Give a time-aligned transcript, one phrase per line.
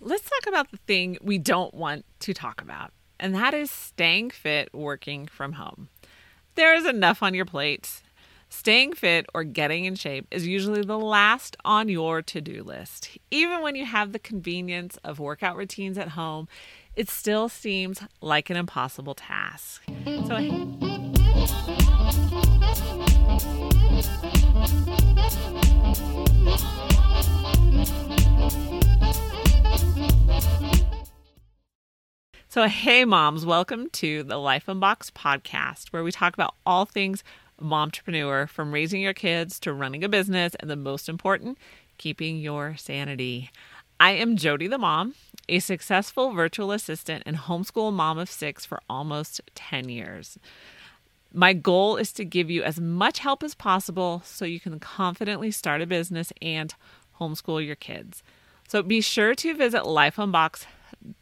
[0.00, 4.30] let's talk about the thing we don't want to talk about, and that is staying
[4.30, 5.88] fit working from home.
[6.54, 8.02] There is enough on your plate.
[8.52, 13.16] Staying fit or getting in shape is usually the last on your to do list.
[13.30, 16.48] Even when you have the convenience of workout routines at home,
[16.96, 19.84] it still seems like an impossible task.
[20.26, 20.36] So,
[32.52, 37.22] So, hey, moms, welcome to the Life Unboxed podcast, where we talk about all things
[37.62, 41.58] momtrepreneur from raising your kids to running a business, and the most important,
[41.96, 43.50] keeping your sanity.
[44.00, 45.14] I am Jodie the mom,
[45.48, 50.36] a successful virtual assistant and homeschool mom of six for almost 10 years.
[51.32, 55.52] My goal is to give you as much help as possible so you can confidently
[55.52, 56.74] start a business and
[57.20, 58.24] homeschool your kids.
[58.66, 59.86] So be sure to visit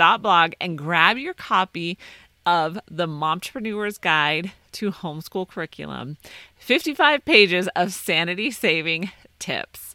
[0.00, 1.98] lifeunboxed.blog and grab your copy
[2.46, 6.16] of the Momtrepreneur's Guide to Homeschool Curriculum
[6.56, 9.94] 55 pages of sanity saving tips.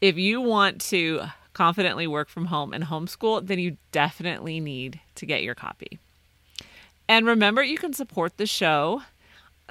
[0.00, 1.22] If you want to
[1.52, 5.98] confidently work from home and homeschool, then you definitely need to get your copy.
[7.08, 9.02] And remember, you can support the show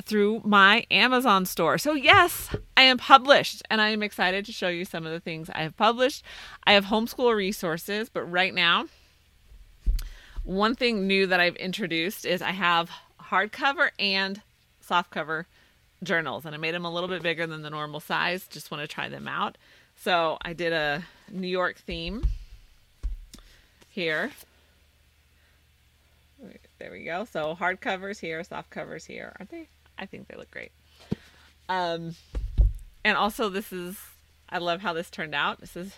[0.03, 1.77] through my Amazon store.
[1.77, 5.19] So, yes, I am published and I am excited to show you some of the
[5.19, 6.23] things I have published.
[6.65, 8.85] I have homeschool resources, but right now,
[10.45, 14.41] one thing new that I've introduced is I have hardcover and
[14.87, 15.45] softcover
[16.03, 18.47] journals, and I made them a little bit bigger than the normal size.
[18.47, 19.57] Just want to try them out.
[19.97, 22.27] So, I did a New York theme
[23.89, 24.31] here.
[26.79, 27.25] There we go.
[27.25, 29.33] So, hard covers here, soft covers here.
[29.39, 29.67] Aren't they?
[29.97, 30.71] I think they look great.
[31.69, 32.15] Um,
[33.03, 33.97] and also this is
[34.49, 35.59] I love how this turned out.
[35.59, 35.95] This is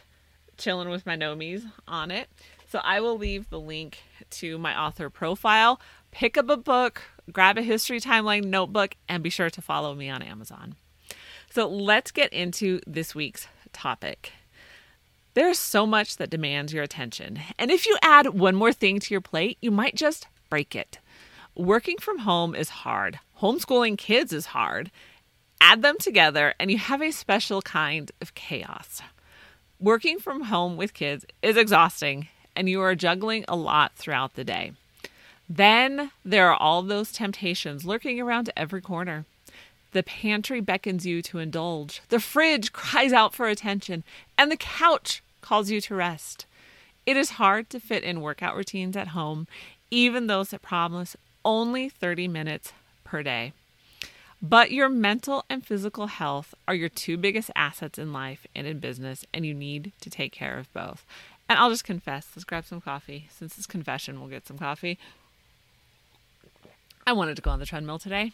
[0.57, 2.29] chilling with my nomies on it.
[2.69, 3.99] So I will leave the link
[4.31, 5.79] to my author profile.
[6.11, 7.01] Pick up a book,
[7.31, 10.75] grab a history timeline notebook, and be sure to follow me on Amazon.
[11.49, 14.33] So let's get into this week's topic.
[15.33, 17.39] There's so much that demands your attention.
[17.57, 20.99] And if you add one more thing to your plate, you might just break it.
[21.55, 23.19] Working from home is hard.
[23.39, 24.91] Homeschooling kids is hard.
[25.61, 29.01] Add them together, and you have a special kind of chaos.
[29.79, 32.27] Working from home with kids is exhausting,
[32.57, 34.71] and you are juggling a lot throughout the day.
[35.47, 39.25] Then there are all those temptations lurking around every corner.
[39.93, 44.03] The pantry beckons you to indulge, the fridge cries out for attention,
[44.37, 46.45] and the couch calls you to rest.
[47.05, 49.47] It is hard to fit in workout routines at home,
[49.89, 52.73] even those that promise only 30 minutes
[53.05, 53.53] per day.
[54.41, 58.79] But your mental and physical health are your two biggest assets in life and in
[58.79, 61.05] business, and you need to take care of both.
[61.49, 63.27] And I'll just confess let's grab some coffee.
[63.31, 64.97] Since it's confession, we'll get some coffee.
[67.05, 68.33] I wanted to go on the treadmill today,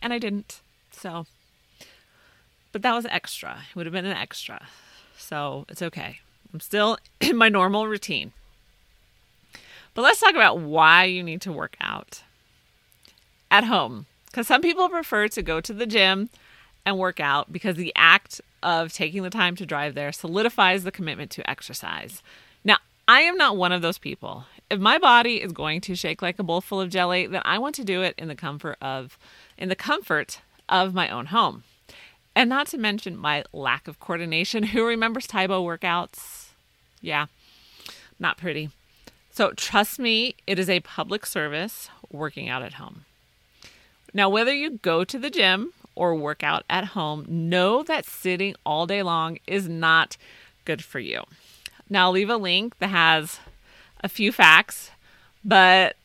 [0.00, 0.60] and I didn't.
[0.92, 1.26] So,
[2.70, 3.62] but that was extra.
[3.68, 4.68] It would have been an extra.
[5.16, 6.20] So it's okay.
[6.52, 8.32] I'm still in my normal routine.
[9.94, 12.22] But let's talk about why you need to work out
[13.50, 14.06] at home.
[14.26, 16.30] Because some people prefer to go to the gym
[16.84, 20.92] and work out because the act of taking the time to drive there solidifies the
[20.92, 22.22] commitment to exercise.
[22.64, 24.44] Now, I am not one of those people.
[24.70, 27.58] If my body is going to shake like a bowl full of jelly, then I
[27.58, 29.18] want to do it in the comfort of
[29.58, 31.64] in the comfort of my own home.
[32.36, 34.62] And not to mention my lack of coordination.
[34.72, 36.50] Who remembers Tae Bo workouts?
[37.00, 37.26] Yeah,
[38.18, 38.70] not pretty.
[39.32, 43.04] So trust me, it is a public service working out at home.
[44.12, 48.54] Now, whether you go to the gym or work out at home, know that sitting
[48.64, 50.16] all day long is not
[50.64, 51.22] good for you.
[51.90, 53.38] Now, I'll leave a link that has
[54.02, 54.90] a few facts,
[55.44, 55.96] but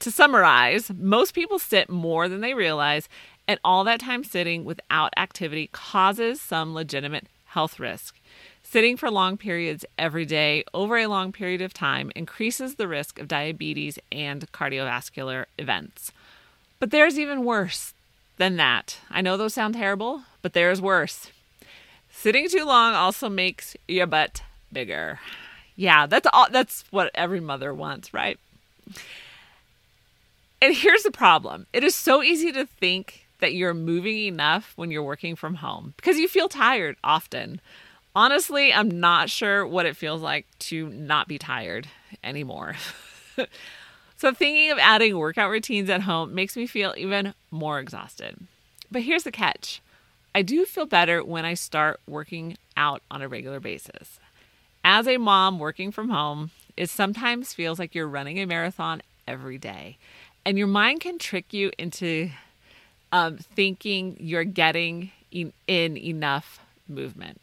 [0.00, 3.08] to summarize, most people sit more than they realize,
[3.48, 8.14] and all that time sitting without activity causes some legitimate health risk.
[8.62, 13.18] Sitting for long periods every day over a long period of time increases the risk
[13.18, 16.12] of diabetes and cardiovascular events.
[16.78, 17.94] But there's even worse
[18.38, 18.98] than that.
[19.10, 21.30] I know those sound terrible, but there's worse.
[22.10, 24.42] Sitting too long also makes your butt
[24.72, 25.20] bigger.
[25.76, 28.38] Yeah, that's all that's what every mother wants, right?
[30.60, 31.66] And here's the problem.
[31.72, 35.94] It is so easy to think that you're moving enough when you're working from home
[35.96, 37.60] because you feel tired often.
[38.16, 41.86] Honestly, I'm not sure what it feels like to not be tired
[42.24, 42.74] anymore.
[44.18, 48.36] so, thinking of adding workout routines at home makes me feel even more exhausted.
[48.90, 49.80] But here's the catch
[50.34, 54.18] I do feel better when I start working out on a regular basis.
[54.84, 59.56] as a mom working from home, it sometimes feels like you're running a marathon every
[59.56, 59.98] day.
[60.44, 62.30] And your mind can trick you into
[63.12, 67.40] um, thinking you're getting in, in enough movement.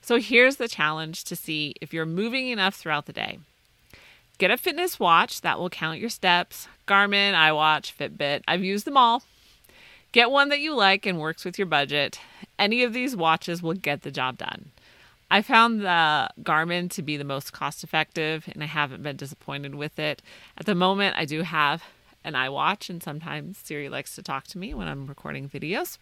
[0.00, 3.38] So here's the challenge to see if you're moving enough throughout the day.
[4.38, 8.42] Get a fitness watch that will count your steps Garmin, iWatch, Fitbit.
[8.48, 9.22] I've used them all.
[10.12, 12.18] Get one that you like and works with your budget.
[12.58, 14.70] Any of these watches will get the job done.
[15.30, 19.74] I found the Garmin to be the most cost effective and I haven't been disappointed
[19.74, 20.22] with it.
[20.56, 21.82] At the moment, I do have
[22.24, 25.98] an iWatch, and sometimes Siri likes to talk to me when I'm recording videos.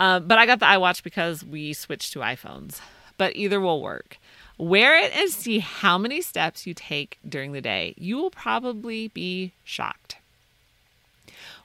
[0.00, 2.80] Uh, but I got the iWatch because we switched to iPhones.
[3.18, 4.18] But either will work.
[4.58, 7.94] Wear it and see how many steps you take during the day.
[7.96, 10.16] You will probably be shocked.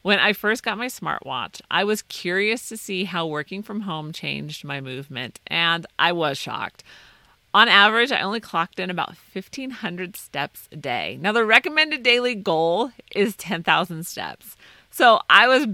[0.02, 4.14] When I first got my smartwatch, I was curious to see how working from home
[4.14, 6.84] changed my movement, and I was shocked.
[7.54, 11.18] On average, I only clocked in about 1,500 steps a day.
[11.20, 14.56] Now, the recommended daily goal is 10,000 steps.
[14.92, 15.68] So I was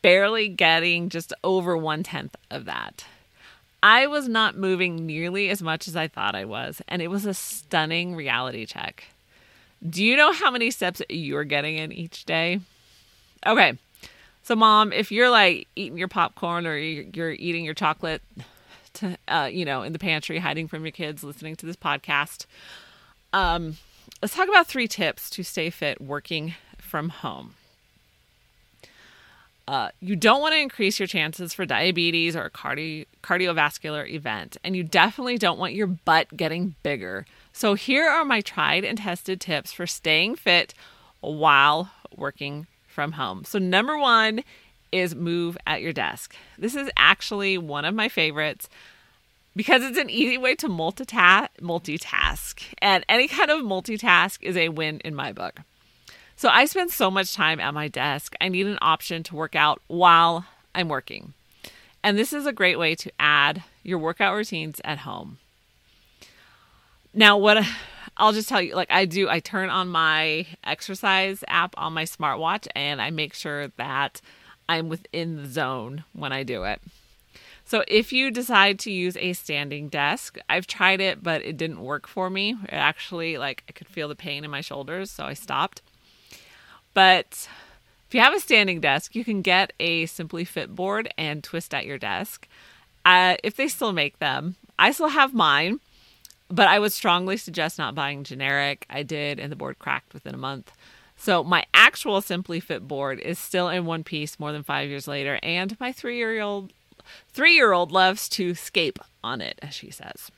[0.00, 3.04] barely getting just over one tenth of that.
[3.82, 7.26] I was not moving nearly as much as I thought I was, and it was
[7.26, 9.04] a stunning reality check.
[9.88, 12.60] Do you know how many steps you're getting in each day?
[13.46, 13.78] Okay.
[14.42, 18.22] So, mom, if you're like eating your popcorn or you're eating your chocolate,
[18.94, 22.46] to, uh, you know, in the pantry, hiding from your kids, listening to this podcast,
[23.32, 23.76] um,
[24.20, 27.54] let's talk about three tips to stay fit working from home.
[29.68, 34.56] Uh, you don't want to increase your chances for diabetes or a cardi- cardiovascular event,
[34.64, 37.26] and you definitely don't want your butt getting bigger.
[37.52, 40.72] So, here are my tried and tested tips for staying fit
[41.20, 43.44] while working from home.
[43.44, 44.42] So, number one
[44.90, 46.34] is move at your desk.
[46.56, 48.70] This is actually one of my favorites
[49.54, 52.62] because it's an easy way to multitask, multitask.
[52.78, 55.60] And any kind of multitask is a win in my book.
[56.38, 58.36] So I spend so much time at my desk.
[58.40, 61.34] I need an option to work out while I'm working.
[62.00, 65.38] And this is a great way to add your workout routines at home.
[67.12, 67.66] Now, what
[68.16, 72.04] I'll just tell you, like I do, I turn on my exercise app on my
[72.04, 74.20] smartwatch and I make sure that
[74.68, 76.80] I'm within the zone when I do it.
[77.64, 81.82] So if you decide to use a standing desk, I've tried it, but it didn't
[81.82, 82.52] work for me.
[82.62, 85.82] It actually, like, I could feel the pain in my shoulders, so I stopped.
[86.98, 87.48] But
[88.08, 91.72] if you have a standing desk, you can get a Simply Fit board and twist
[91.72, 92.48] at your desk.
[93.04, 95.78] Uh, if they still make them, I still have mine
[96.50, 98.86] but I would strongly suggest not buying generic.
[98.88, 100.72] I did, and the board cracked within a month.
[101.16, 105.08] So my actual Simply Fit board is still in one piece more than five years
[105.08, 106.72] later, and my three-year-old
[107.32, 110.30] three-year-old loves to scape on it, as she says.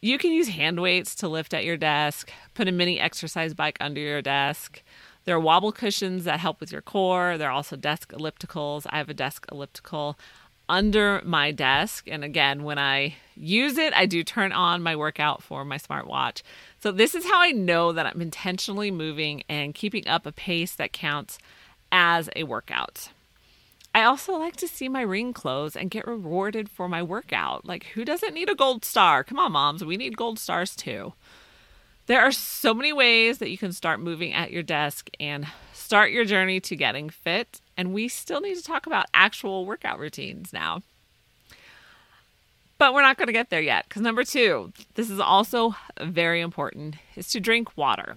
[0.00, 3.76] You can use hand weights to lift at your desk, put a mini exercise bike
[3.80, 4.82] under your desk.
[5.28, 7.36] There are wobble cushions that help with your core.
[7.36, 8.86] There are also desk ellipticals.
[8.88, 10.18] I have a desk elliptical
[10.70, 12.08] under my desk.
[12.10, 16.40] And again, when I use it, I do turn on my workout for my smartwatch.
[16.80, 20.74] So, this is how I know that I'm intentionally moving and keeping up a pace
[20.76, 21.38] that counts
[21.92, 23.10] as a workout.
[23.94, 27.66] I also like to see my ring close and get rewarded for my workout.
[27.66, 29.24] Like, who doesn't need a gold star?
[29.24, 31.12] Come on, moms, we need gold stars too.
[32.08, 36.10] There are so many ways that you can start moving at your desk and start
[36.10, 37.60] your journey to getting fit.
[37.76, 40.80] And we still need to talk about actual workout routines now.
[42.78, 46.40] But we're not going to get there yet because number two, this is also very
[46.40, 48.16] important, is to drink water.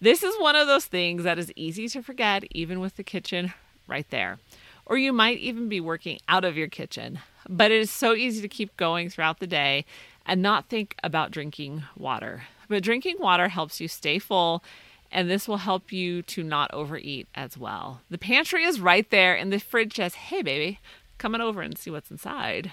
[0.00, 3.52] This is one of those things that is easy to forget, even with the kitchen
[3.88, 4.38] right there.
[4.86, 7.18] Or you might even be working out of your kitchen.
[7.48, 9.86] But it is so easy to keep going throughout the day
[10.24, 12.44] and not think about drinking water.
[12.68, 14.62] But drinking water helps you stay full,
[15.10, 18.02] and this will help you to not overeat as well.
[18.10, 20.80] The pantry is right there, and the fridge says, Hey, baby,
[21.16, 22.72] come on over and see what's inside.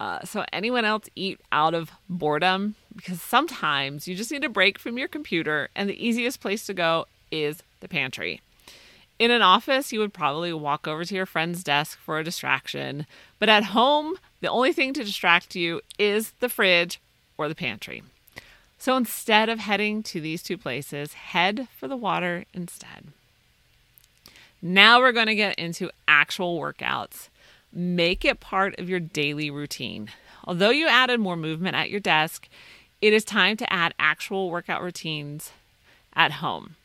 [0.00, 2.74] Uh, so, anyone else eat out of boredom?
[2.96, 6.74] Because sometimes you just need a break from your computer, and the easiest place to
[6.74, 8.40] go is the pantry.
[9.20, 13.06] In an office, you would probably walk over to your friend's desk for a distraction,
[13.38, 16.98] but at home, the only thing to distract you is the fridge
[17.48, 18.02] the pantry.
[18.78, 23.08] So instead of heading to these two places, head for the water instead.
[24.60, 27.28] Now we're going to get into actual workouts.
[27.72, 30.10] Make it part of your daily routine.
[30.44, 32.48] Although you added more movement at your desk,
[33.00, 35.52] it is time to add actual workout routines
[36.14, 36.76] at home.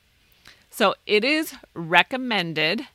[0.70, 2.88] So it is recommended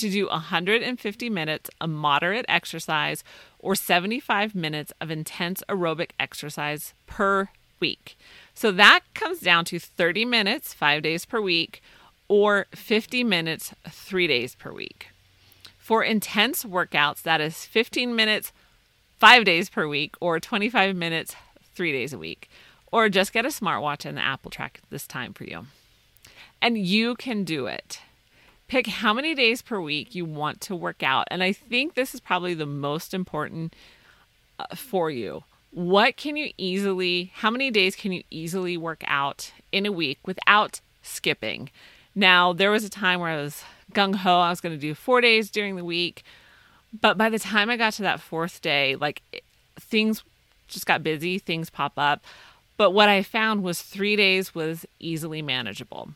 [0.00, 3.22] to do 150 minutes of moderate exercise
[3.58, 7.48] or 75 minutes of intense aerobic exercise per
[7.80, 8.18] week.
[8.54, 11.80] So that comes down to 30 minutes, five days per week,
[12.28, 15.08] or 50 minutes, three days per week.
[15.78, 18.52] For intense workouts, that is 15 minutes,
[19.18, 21.34] five days per week, or 25 minutes,
[21.74, 22.48] three days a week.
[22.92, 25.66] Or just get a smartwatch and the Apple Track this time for you.
[26.62, 28.00] And you can do it.
[28.70, 31.26] Pick how many days per week you want to work out.
[31.28, 33.74] And I think this is probably the most important
[34.60, 35.42] uh, for you.
[35.72, 40.20] What can you easily, how many days can you easily work out in a week
[40.24, 41.70] without skipping?
[42.14, 44.94] Now, there was a time where I was gung ho, I was going to do
[44.94, 46.22] four days during the week.
[47.00, 49.20] But by the time I got to that fourth day, like
[49.80, 50.22] things
[50.68, 52.22] just got busy, things pop up.
[52.76, 56.10] But what I found was three days was easily manageable.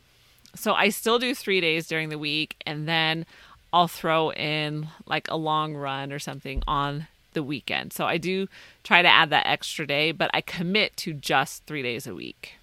[0.54, 3.26] So I still do three days during the week, and then
[3.72, 7.92] I'll throw in like a long run or something on the weekend.
[7.92, 8.48] So I do
[8.84, 12.54] try to add that extra day, but I commit to just three days a week.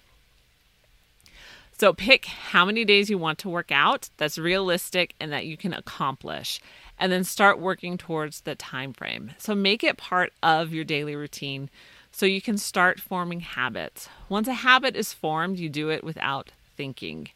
[1.78, 5.56] So pick how many days you want to work out that's realistic and that you
[5.56, 6.60] can accomplish
[6.98, 9.32] and then start working towards the time frame.
[9.38, 11.70] So make it part of your daily routine
[12.12, 14.08] so you can start forming habits.
[14.28, 17.30] Once a habit is formed, you do it without thinking.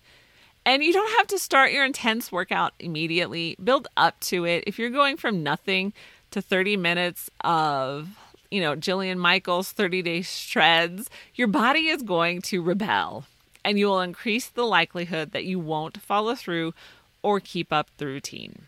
[0.66, 3.56] And you don't have to start your intense workout immediately.
[3.62, 4.64] Build up to it.
[4.66, 5.92] If you're going from nothing
[6.32, 8.08] to 30 minutes of,
[8.50, 13.24] you know, Jillian Michaels 30 day shreds, your body is going to rebel
[13.64, 16.74] and you will increase the likelihood that you won't follow through
[17.22, 18.62] or keep up the routine.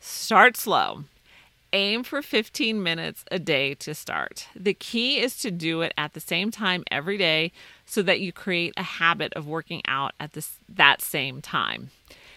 [0.00, 1.04] Start slow.
[1.74, 4.46] Aim for 15 minutes a day to start.
[4.54, 7.50] The key is to do it at the same time every day
[7.84, 11.90] so that you create a habit of working out at this, that same time.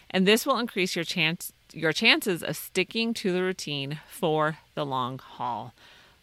[0.09, 4.85] And this will increase your chance your chances of sticking to the routine for the
[4.85, 5.73] long haul.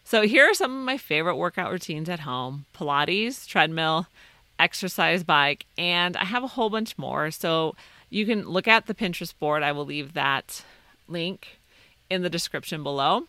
[0.03, 4.07] So here are some of my favorite workout routines at home: Pilates, treadmill,
[4.59, 7.31] exercise bike, and I have a whole bunch more.
[7.31, 7.77] So
[8.09, 9.63] you can look at the Pinterest board.
[9.63, 10.65] I will leave that
[11.07, 11.59] link
[12.09, 13.27] in the description below.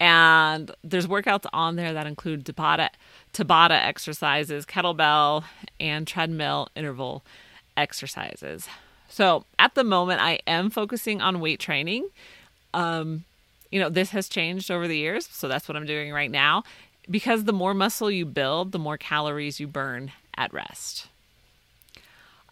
[0.00, 2.90] And there's workouts on there that include Tabata,
[3.32, 5.44] Tabata exercises, kettlebell,
[5.80, 7.24] and treadmill interval
[7.76, 8.68] exercises.
[9.08, 12.08] So at the moment, I am focusing on weight training.
[12.74, 13.24] Um,
[13.70, 16.62] you know, this has changed over the years, so that's what I'm doing right now.
[17.10, 21.08] Because the more muscle you build, the more calories you burn at rest.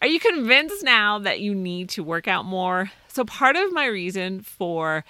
[0.01, 2.91] Are you convinced now that you need to work out more?
[3.09, 5.05] So, part of my reason for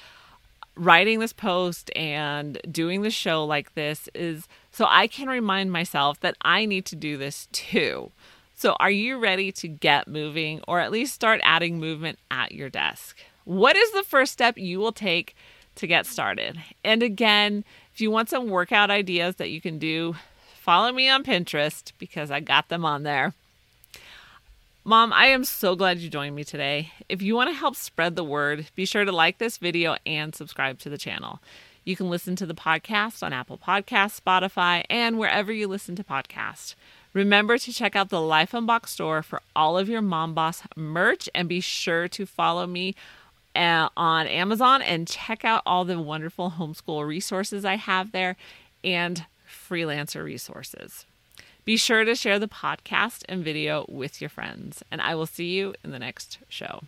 [0.76, 6.20] writing this post and doing the show like this is so I can remind myself
[6.20, 8.12] that I need to do this too.
[8.54, 12.70] So, are you ready to get moving or at least start adding movement at your
[12.70, 13.18] desk?
[13.44, 15.36] What is the first step you will take
[15.76, 16.58] to get started?
[16.82, 20.16] And again, if you want some workout ideas that you can do,
[20.54, 23.34] follow me on Pinterest because I got them on there.
[24.88, 26.92] Mom, I am so glad you joined me today.
[27.08, 30.32] If you want to help spread the word, be sure to like this video and
[30.32, 31.40] subscribe to the channel.
[31.82, 36.04] You can listen to the podcast on Apple Podcasts, Spotify, and wherever you listen to
[36.04, 36.76] podcasts.
[37.14, 41.28] Remember to check out the Life Unboxed store for all of your Mom Boss merch
[41.34, 42.94] and be sure to follow me
[43.56, 48.36] uh, on Amazon and check out all the wonderful homeschool resources I have there
[48.84, 51.06] and freelancer resources.
[51.66, 55.46] Be sure to share the podcast and video with your friends, and I will see
[55.46, 56.82] you in the next show.